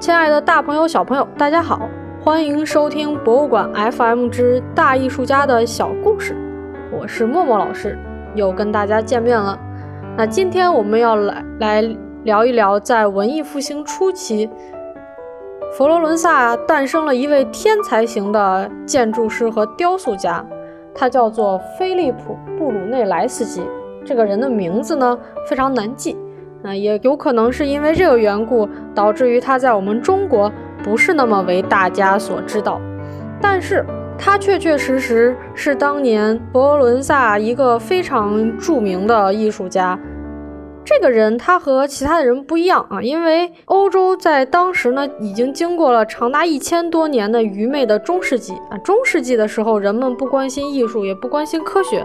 [0.00, 1.86] 亲爱的大朋友、小朋友，大家好，
[2.24, 6.34] 欢迎收听博物馆 FM 之大艺术家的小故事。
[6.90, 7.98] 我是默默老师，
[8.34, 9.58] 又跟大家见面了。
[10.16, 14.48] 那今天我们要来来聊一聊，在文艺复兴初期，
[15.76, 20.42] 佛罗伦萨诞生了一位天才型的建筑师和雕塑家，
[20.94, 23.62] 他叫做菲利普·布鲁内莱斯基。
[24.02, 26.16] 这个人的名字呢非常难记。
[26.62, 32.80] 那，也有可能是因为这个缘故，导致于他在我们中国不是那么为大家所知道，
[33.40, 33.84] 但是
[34.18, 39.98] 他确确实实是当年佛罗伦萨一个非常著名的艺术家。
[40.82, 48.78] 这个人他和其他的人不一样啊，因为欧洲在当时呢已经经过了长达一千多年的愚昧的中世纪啊。
[48.78, 52.04] 中世纪的时候，人们不关心艺术，也不关心科学，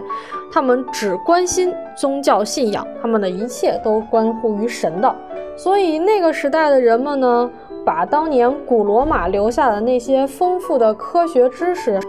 [0.52, 5.16] 他们只关心宗教信仰，他们的一切都关乎于神的。
[5.58, 7.50] 所以那个时代的人们呢，
[7.84, 12.00] 把当年古罗马留下的那些丰富的科学知识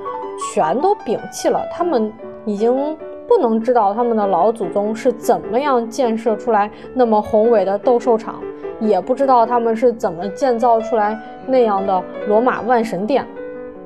[0.53, 2.13] 全都摒弃了，他们
[2.45, 2.97] 已经。
[3.29, 8.41] 不能知道他们的老祖宗是怎么样建设出来那么宏伟的斗兽场，
[8.81, 13.27] 也不知道他们是怎么建造出来那样的罗马万神殿。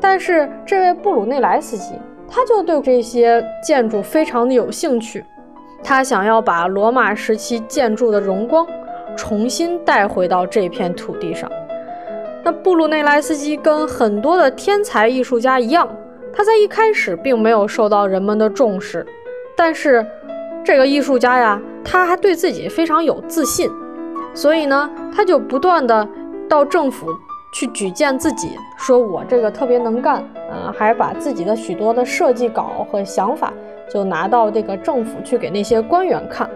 [0.00, 1.94] 但是这位布鲁内莱斯基，
[2.28, 5.24] 他就对这些建筑非常的有兴趣，
[5.82, 8.66] 他想要把罗马时期建筑的荣光
[9.16, 11.50] 重新带回到这片土地上。
[12.42, 15.86] 那布鲁内莱斯基跟很多的天才艺术家一样，
[16.32, 19.06] 他在一开始并没有受到人们的重视。
[19.62, 20.04] 但是，
[20.64, 23.70] 这个艺术家呀，他还对自己非常有自信，
[24.32, 26.08] 所以呢，他就不断的
[26.48, 27.08] 到政府
[27.52, 30.14] 去举荐自己，说我这个特别能干，
[30.50, 33.52] 啊，还把自己的许多的设计稿和想法
[33.92, 36.48] 就拿到这个政府去给那些官员看。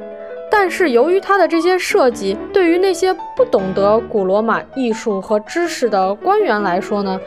[0.50, 7.20] 但是由于他的这些设计对于那些不懂得古罗马艺术和知识的官员来说呢，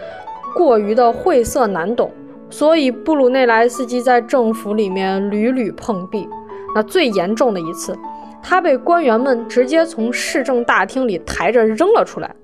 [0.56, 2.10] 过于的晦涩难懂。
[2.50, 6.28] 所以布鲁内莱斯基在政府里面屡屡碰壁。
[6.76, 7.98] 那最严重的一次，
[8.44, 12.36] 他被官员们直接从市政大厅里抬着扔了出来，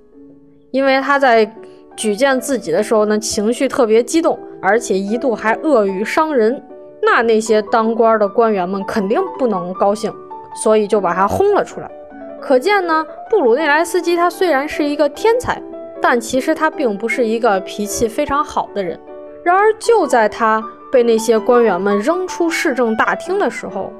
[0.71, 1.49] 因为他在
[1.95, 6.61] 举荐自己的时候呢，情绪特别激动，而且一度还恶语伤人。
[7.01, 10.11] 那那些当官的官员们肯定不能高兴，
[10.63, 11.91] 所以就把他轰了出来。
[12.41, 15.61] 可见呢，布鲁内莱斯基他虽然是一个天才，
[16.01, 18.99] 但其实他并不是一个脾气非常好的人。
[19.43, 23.91] 然而，就在他被那些官员们扔出市政大厅的时候，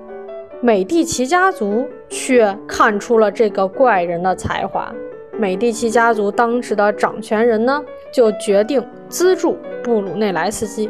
[0.61, 4.89] 美第奇家族却看出了这个怪人的才华。
[5.37, 7.83] 美第奇家族当时的掌权人呢，
[8.13, 10.89] 就决定资助布鲁内莱斯基。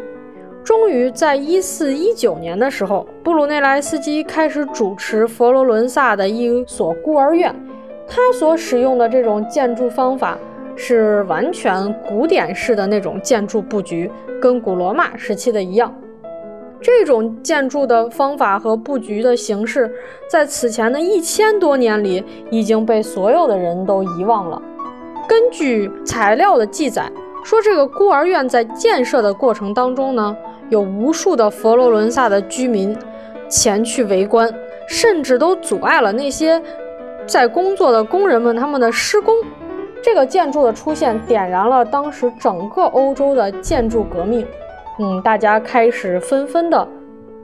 [0.64, 7.54] 终于，在一四一九年的时候，布鲁内莱斯基开始主持佛罗伦萨的一所孤儿院。
[8.08, 10.38] 他所使用的这种建筑方法。
[10.76, 14.10] 是完全古典式的那种建筑布局，
[14.42, 15.94] 跟古罗马时期的一样。
[16.82, 19.90] 这种建筑的方法和布局的形式，
[20.30, 24.62] 在此前的一千多年里已经被所有的人都遗忘了。
[25.30, 27.10] 根据材料的记载，
[27.46, 30.36] 说这个孤儿院在建设的过程当中呢，
[30.70, 32.94] 有无数的佛罗伦萨的居民
[33.48, 34.54] 前去围观，
[34.86, 36.62] 甚至都阻碍了那些
[37.26, 39.34] 在工作的工人们他们的施工。
[40.04, 44.46] 这个建筑的出现点燃了当时整个欧洲的建筑革命，
[45.00, 46.86] 嗯，大家开始纷纷的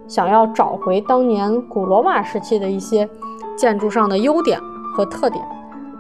[0.10, 3.08] 想要找回当年古罗马时期的一些
[3.56, 4.60] 建筑上的优点
[4.94, 5.42] 和特点。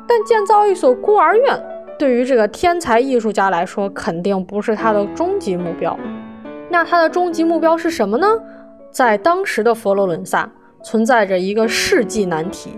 [0.06, 1.64] 但建造一所孤儿院，
[1.98, 5.98] 对于这个天才艺术家来说，肯定不是他的终极目标。
[6.69, 8.28] 那他的终极目标是什么呢？
[8.92, 10.50] 在当时的佛罗伦萨
[10.84, 12.72] 存在着一个世纪难题。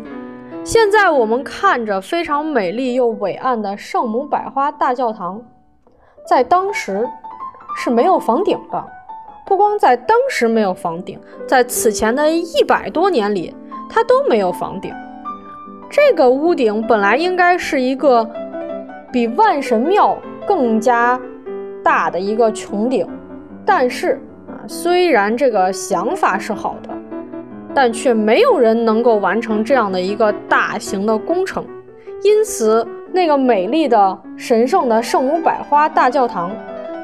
[0.64, 5.42] 现在我们看着非常美丽又伟岸的圣母百花大教堂，
[6.28, 7.10] 在当时
[7.76, 8.84] 是没有房顶的。
[9.44, 13.54] 不光在当时没有房顶，在此前的一百多年里，
[13.90, 14.94] 它都没有房顶。
[15.90, 18.30] 这个屋顶本来应该是一个
[19.12, 20.16] 比万神庙
[20.48, 21.20] 更加
[21.84, 23.06] 大的一个穹顶，
[23.66, 27.01] 但是啊，虽然这个想法是好的。
[27.74, 31.66] 但却没有人能够完成这样的一个大型的工程，
[32.24, 36.52] 因此那个美丽的、神圣的圣母百花大教堂，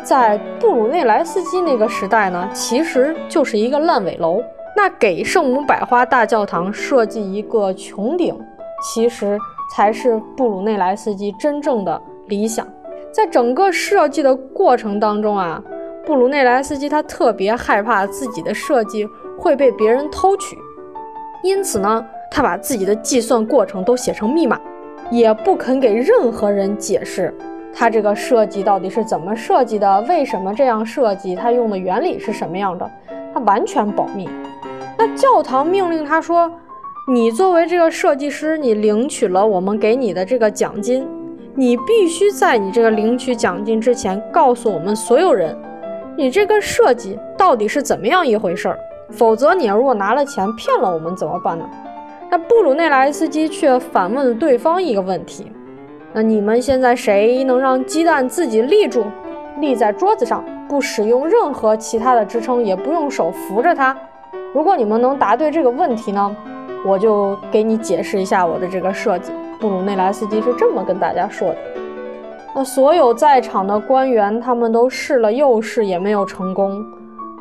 [0.04, 4.42] 在布鲁内莱斯基那个时代呢，其实就是一个烂尾楼。
[4.75, 8.38] 那给圣母百花大教堂设计一个穹顶，
[8.84, 9.40] 其实
[9.74, 12.68] 才是布鲁内莱斯基真正的理想。
[13.12, 15.63] 在整个设计的过程当中啊，
[16.06, 19.08] 布鲁内莱斯基他特别害怕自己的设计。
[19.38, 20.57] 会被别人偷取，
[21.44, 24.60] 因此呢，他把自己的计算过程都写成密码。
[25.10, 27.34] 也不肯给任何人解释
[27.74, 32.92] 他这个设计到底是怎么设计的，为什么这样设计，他用的原理是什么样的，
[33.34, 34.28] 他完全保密。
[34.98, 36.51] 那教堂命令他说
[37.07, 41.07] ：“你作为这个设计师，你领取了我们给你的这个奖金，
[41.56, 45.57] 你必须在你这个领取奖金之前告诉我们所有人，
[46.18, 48.80] 你这个设计到底是怎么样一回事儿。
[49.12, 51.65] 否则，你如果拿了钱骗了我们怎么办呢？”
[52.30, 55.51] 那布鲁内莱斯基却反问了对方一个问题
[56.13, 59.06] ：“那你们现在谁能让鸡蛋自己立住，
[59.59, 63.95] 立在桌子上，不使用任何其他的支撑，也不用手扶着它？”
[64.54, 66.36] 如果你们能答对这个问题呢，
[66.86, 69.31] 我就给你解释一下我的这个设计。
[69.60, 71.57] 布鲁内莱斯基是这么跟大家说的。
[72.56, 76.83] 那所有在场的官员他们都试了又试，也没有成功。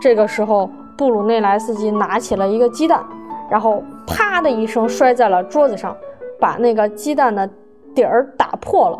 [0.01, 3.05] 这个时候，布鲁内莱斯基拿起了一个鸡蛋，
[3.51, 5.95] 然后啪的一声摔在了桌子上，
[6.41, 7.49] 把那个鸡蛋的
[7.95, 8.99] 底儿打破了，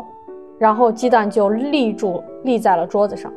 [0.59, 3.31] 然后鸡蛋就立住，立在了桌子上。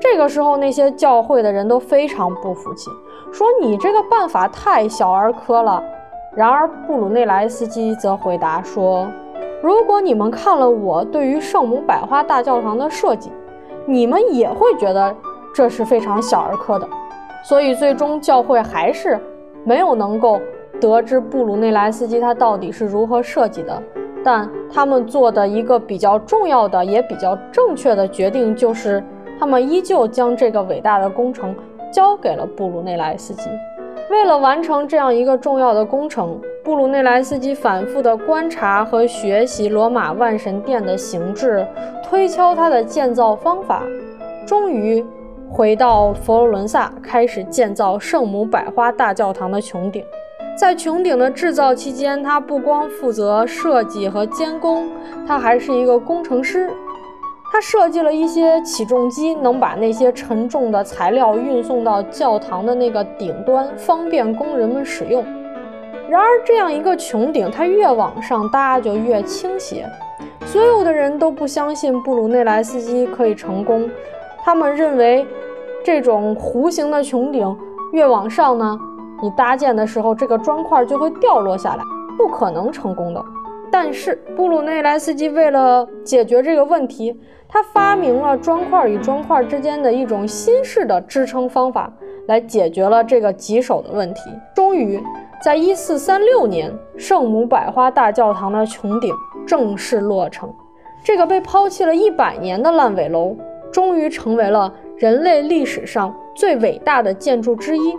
[0.00, 2.90] 这个时候，那些教会的人都非常不服气，
[3.32, 5.82] 说：“你这个办法太小儿科了。”
[6.36, 9.08] 然而，布鲁内莱斯基则回答说
[9.60, 13.32] ：“如果你们看了我对于圣母百花大教堂的设计，
[13.86, 15.12] 你们也会觉得
[15.52, 16.86] 这是非常小儿科的。”
[17.48, 19.18] 所以，最终教会还是
[19.64, 20.38] 没有能够
[20.78, 23.82] 得知布鲁内莱斯基他到底是如何设计的。
[24.22, 29.02] 但他们做的一个比较重要的也比较正确的决定就是。
[29.40, 31.54] 他们依旧将这个伟大的工程
[31.92, 33.48] 交给了布鲁内莱斯基。
[34.10, 41.64] 为了完成这样一个重要的工程，布鲁内莱斯基反复地观察和学习罗马万神殿的形制，
[42.02, 43.84] 推敲它的建造方法，
[44.44, 45.06] 终于
[45.50, 50.04] 回到佛罗伦萨，开始建造圣母百花大教堂的穹顶。
[50.56, 54.88] 在穹顶的制造期间，他不光负责设计和监工，
[55.26, 56.70] 他还是一个工程师。
[57.50, 65.24] 他设计了一些起重机，能把那些沉重的材料运送到教堂的那个顶端，方便工人们使用。
[66.10, 69.88] 然而，这样一个穹顶，它越往上搭就越倾斜。
[70.44, 73.88] 所有的人都不相信布鲁内莱斯基可以成功，
[74.44, 75.26] 他们认为
[75.84, 77.56] 这种弧形的穹顶
[77.92, 78.78] 越往上呢，
[79.22, 81.82] 你搭建的时候这个砖块就会掉落下来，
[82.16, 83.24] 不可能成功的。
[83.70, 87.14] 但是，布鲁内莱斯基为了解决这个问题，
[87.46, 91.92] 他发明了砖块与砖块之间的一种新式的支撑方法，
[92.28, 94.20] 来解决了这个棘手的问题。
[94.54, 94.98] 终于，
[95.42, 99.14] 在一四三六年，圣母百花大教堂的穹顶
[99.46, 100.50] 正式落成。
[101.04, 103.36] 这个被抛弃了一百年的烂尾楼，
[103.72, 107.94] 终于成为了人类历史上最伟大的建筑之一。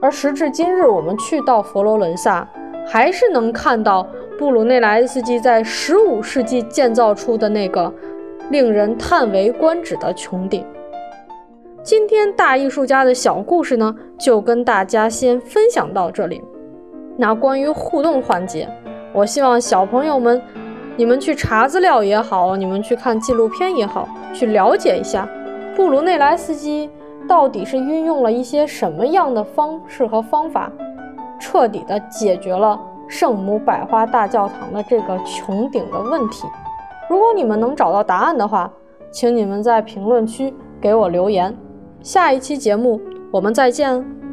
[0.00, 2.48] 而时至今日，我们去到佛罗伦萨，
[2.86, 4.06] 还是能看到
[4.38, 7.92] 布鲁内莱斯基在十五世纪建造出的那个。
[8.48, 10.64] 令人叹为观止的穹顶。
[11.82, 16.40] 今天大艺术家的小故事呢，就跟大家先分享到这里。
[17.16, 18.68] 那关于互动环节，
[19.12, 20.40] 我希望小朋友们，
[20.96, 25.28] 你们去查资料也好，你们去看纪录片也好，去了解一下
[25.76, 26.90] 布鲁内莱斯基
[27.28, 30.72] 到底是运用了一些什么样的方式和方法，
[31.38, 36.46] 彻底的解决了圣母百花大教堂的这个穹顶的问题。
[37.10, 38.72] 如果你们能找到答案的话，
[39.10, 41.54] 请你们在评论区给我留言。
[42.00, 43.00] 下一期节目
[43.30, 44.25] 我们再见。